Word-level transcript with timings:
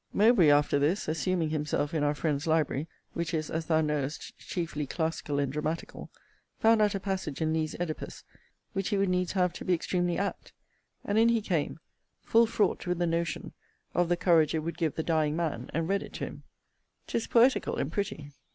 Mowbray, 0.13 0.49
after 0.49 0.79
this, 0.79 1.07
assuming 1.07 1.51
himself 1.51 1.93
in 1.93 2.01
our 2.01 2.15
friend's 2.15 2.47
library, 2.47 2.87
which 3.13 3.35
is, 3.35 3.51
as 3.51 3.67
thou 3.67 3.81
knowest, 3.81 4.35
chiefly 4.39 4.87
classical 4.87 5.37
and 5.37 5.53
dramatical, 5.53 6.09
found 6.57 6.81
out 6.81 6.95
a 6.95 6.99
passage 6.99 7.39
in 7.39 7.53
Lee's 7.53 7.75
Oedipus, 7.79 8.23
which 8.73 8.89
he 8.89 8.97
would 8.97 9.09
needs 9.09 9.33
have 9.33 9.53
to 9.53 9.63
be 9.63 9.75
extremely 9.75 10.17
apt; 10.17 10.53
and 11.05 11.19
in 11.19 11.29
he 11.29 11.39
came 11.39 11.79
full 12.23 12.47
fraught 12.47 12.87
with 12.87 12.97
the 12.97 13.05
notion 13.05 13.53
of 13.93 14.09
the 14.09 14.17
courage 14.17 14.55
it 14.55 14.63
would 14.63 14.79
give 14.79 14.95
the 14.95 15.03
dying 15.03 15.35
man, 15.35 15.69
and 15.71 15.87
read 15.87 16.01
it 16.01 16.13
to 16.13 16.25
him. 16.25 16.43
'Tis 17.05 17.27
poetical 17.27 17.75
and 17.75 17.91
pretty. 17.91 18.31